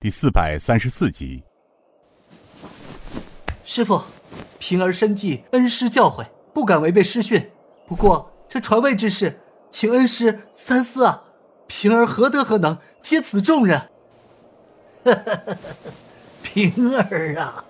[0.00, 1.42] 第四百三十四集。
[3.64, 4.00] 师傅，
[4.60, 6.24] 平儿深记恩师教诲，
[6.54, 7.50] 不敢违背师训。
[7.84, 9.40] 不过这传位之事，
[9.72, 11.24] 请恩师三思啊！
[11.66, 13.88] 平儿何德何能接此重任？
[16.44, 17.64] 平儿啊，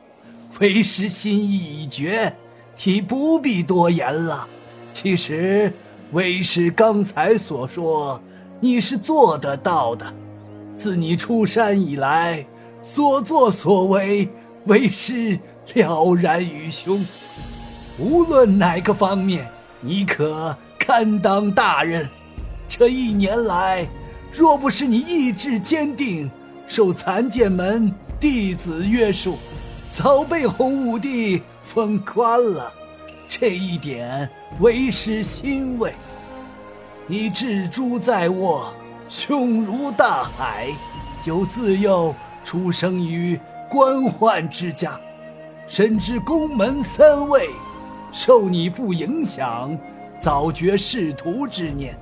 [0.60, 2.36] 为师心意已决，
[2.84, 4.46] 你不必多言了。
[4.92, 5.72] 其实
[6.12, 8.22] 为师刚才所说，
[8.60, 10.14] 你是做得到的。
[10.78, 12.46] 自你出山以来，
[12.80, 14.28] 所作所为，
[14.64, 15.38] 为师。
[15.70, 17.04] 了然于胸，
[17.98, 19.46] 无论哪个方面，
[19.82, 22.08] 你可堪当大任。
[22.66, 23.86] 这一年来，
[24.32, 26.30] 若不是你意志坚定，
[26.66, 29.36] 受残剑门弟子约束，
[29.90, 32.72] 早被洪武帝封官了。
[33.28, 34.26] 这一点
[34.60, 35.92] 为师欣慰。
[37.06, 38.72] 你志珠在握，
[39.08, 40.68] 胸如大海，
[41.24, 43.40] 又自幼出生于
[43.70, 45.00] 官宦之家。
[45.66, 47.48] 深知宫门三位，
[48.12, 49.76] 受你父影响，
[50.18, 51.96] 早绝仕途之念，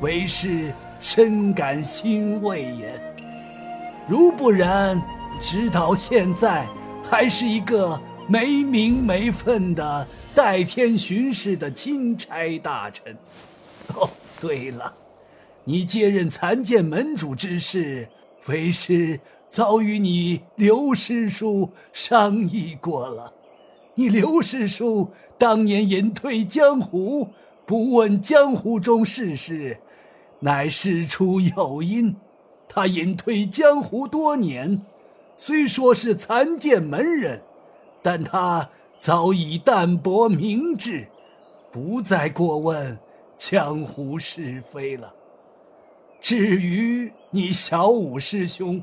[0.00, 3.14] 为师深感欣慰也。
[4.06, 5.00] 如不然，
[5.38, 6.66] 直到现在
[7.02, 13.16] 还是一个没名没分的代天巡视的钦差大臣。
[13.94, 14.08] 哦，
[14.40, 14.92] 对了，
[15.64, 18.08] 你接任残剑门主之事，
[18.46, 19.20] 为师。
[19.48, 23.34] 早与你刘师叔商议过了，
[23.94, 27.28] 你刘师叔当年隐退江湖，
[27.66, 29.76] 不问江湖中世事，
[30.40, 32.16] 乃事出有因。
[32.66, 34.80] 他隐退江湖多年，
[35.36, 37.42] 虽说是残剑门人，
[38.00, 41.06] 但他早已淡泊明志，
[41.70, 42.98] 不再过问
[43.36, 45.12] 江湖是非了。
[46.22, 48.80] 至于你小五师兄，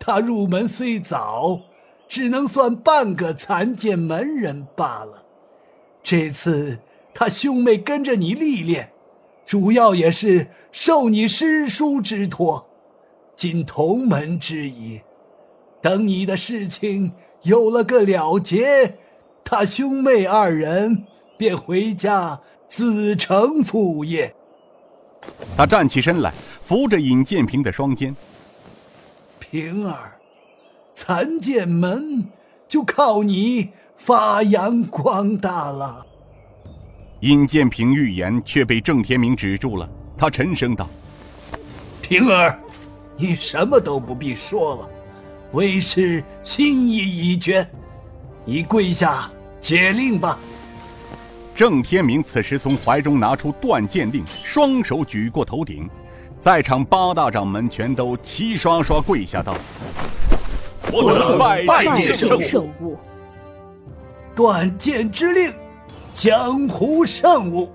[0.00, 1.60] 他入门虽早，
[2.08, 5.24] 只能算半个残剑门人罢了。
[6.02, 6.80] 这次
[7.14, 8.90] 他兄妹跟着你历练，
[9.46, 12.68] 主要也是受你师叔之托，
[13.36, 15.00] 尽同门之谊。
[15.80, 17.12] 等你的事情
[17.42, 18.98] 有了个了结，
[19.44, 21.04] 他兄妹二人
[21.38, 24.34] 便回家子承父业。
[25.56, 28.14] 他站起身来，扶着尹建平的双肩。
[29.38, 30.12] 平儿，
[30.94, 32.24] 残剑门
[32.66, 36.06] 就靠你发扬光大了。
[37.20, 39.88] 尹建平欲言，却被郑天明止住了。
[40.16, 40.88] 他沉声道
[42.02, 42.58] ：“平儿，
[43.16, 44.88] 你什么都不必说了，
[45.52, 47.68] 为师心意已决，
[48.44, 49.30] 你跪下
[49.60, 50.38] 解令吧。”
[51.54, 55.88] 郑天明此时从怀中拿出断剑令，双手举过头顶。
[56.40, 59.54] 在场八大掌门全都齐刷刷跪下道
[60.90, 62.98] ：“我等拜见圣物。
[64.34, 65.52] 断剑之令，
[66.14, 67.70] 江湖圣物，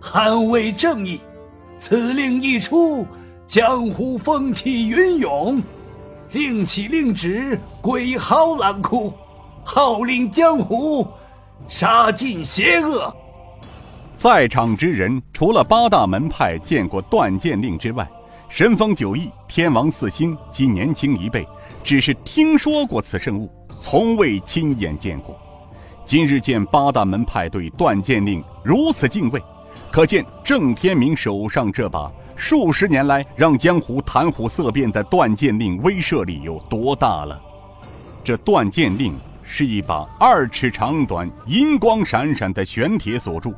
[0.00, 1.20] 捍卫正义。
[1.78, 3.06] 此令一出，
[3.46, 5.62] 江湖风起云涌。
[6.32, 9.12] 令起令止，鬼嚎狼哭，
[9.62, 11.06] 号令江湖，
[11.68, 13.14] 杀尽邪恶。”
[14.14, 18.08] 在场之人，除了八大门派见过断剑令之外，
[18.48, 21.46] 神风九翼、天王四星及年轻一辈，
[21.82, 25.36] 只是听说过此圣物，从未亲眼见过。
[26.04, 29.42] 今日见八大门派对断剑令如此敬畏，
[29.90, 37.40] 可见郑天明手上这把数十年来让江湖谈虎色变的断剑令威慑力有多大了。
[38.22, 43.54] 这断剑令是一把二尺长短、银光闪闪的玄铁锁柱。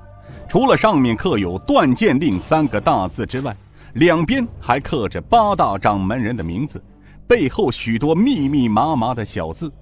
[0.48, 3.56] 除了上面刻有“断剑令”三个大字之外，
[3.94, 6.82] 两边还刻着八大掌门人的名字，
[7.26, 9.72] 背后许多密密麻麻的小字。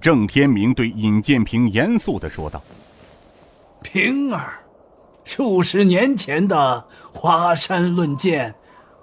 [0.00, 2.60] 郑天明对尹建平严肃地说道
[3.82, 4.60] ：“平儿，
[5.24, 8.54] 数十年前的华山论剑，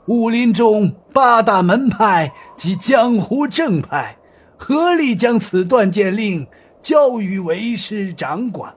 [0.08, 4.18] 武林中八大门派及江湖正派，
[4.60, 6.46] 合力将此断剑令
[6.80, 8.76] 交予为师掌管。”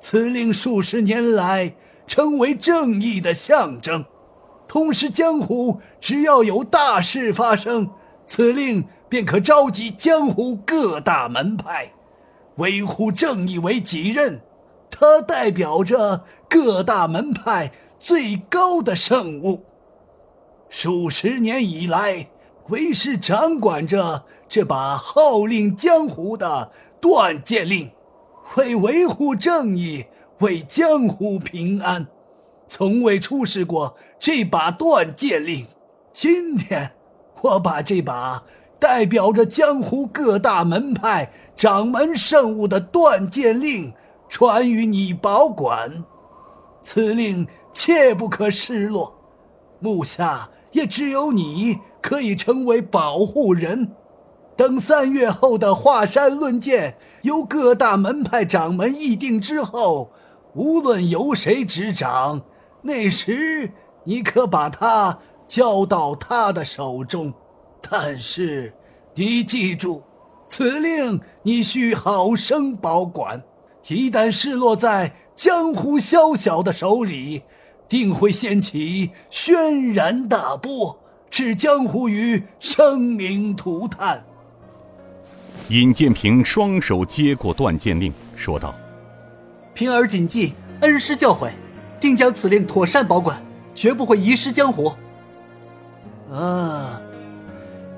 [0.00, 1.74] 此令数十年来
[2.06, 4.04] 成为正义的象征，
[4.68, 7.90] 同时江湖只要有大事发生，
[8.26, 11.90] 此令便可召集江湖各大门派，
[12.56, 14.40] 维护正义为己任。
[14.90, 19.64] 它代表着各大门派最高的圣物。
[20.68, 22.28] 数十年以来，
[22.68, 26.70] 为师掌管着这把号令江湖的
[27.00, 27.90] 断剑令。
[28.56, 30.06] 为维护正义，
[30.38, 32.06] 为江湖平安，
[32.66, 35.66] 从未出示过这把断剑令。
[36.12, 36.92] 今天，
[37.42, 38.42] 我把这把
[38.78, 43.92] 代表着江湖各大门派掌门圣物的断剑令
[44.28, 46.04] 传与你保管，
[46.80, 49.14] 此令切不可失落。
[49.78, 53.92] 目下也只有你可以成为保护人。
[54.56, 60.10] 等三月后的华山论剑由各大门派掌门议定之后，
[60.54, 62.40] 无论由谁执掌，
[62.82, 63.70] 那时
[64.02, 67.32] 你可把它交到他的手中。
[67.88, 68.74] 但是，
[69.14, 70.02] 你记住，
[70.48, 73.40] 此令你需好生保管。
[73.86, 77.42] 一旦失落在江湖宵小的手里，
[77.88, 80.98] 定会掀起轩然大波，
[81.30, 84.24] 置江湖于生灵涂炭。
[85.68, 88.74] 尹建平双手接过断剑令，说道
[89.74, 91.50] ：“平儿谨记恩师教诲，
[92.00, 93.42] 定将此令妥善保管，
[93.74, 94.92] 绝不会遗失江湖。”
[96.32, 97.00] 啊，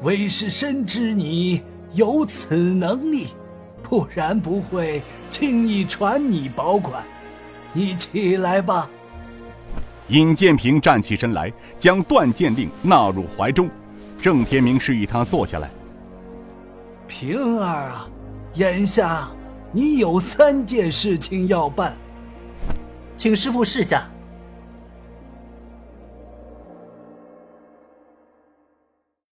[0.03, 1.63] 为师深知你
[1.93, 3.29] 有此能力，
[3.83, 7.05] 不然不会轻易传你保管。
[7.73, 8.91] 你起来吧。
[10.11, 13.71] 尹建平站起身来，将断剑令纳入怀中。
[14.21, 15.71] 郑天明示意他坐下来。
[17.07, 18.09] 平儿啊，
[18.55, 19.29] 眼下
[19.73, 21.97] 你有三件事情要办，
[23.17, 24.09] 请师傅示下。